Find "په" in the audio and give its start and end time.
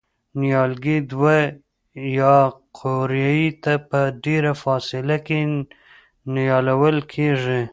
3.89-3.99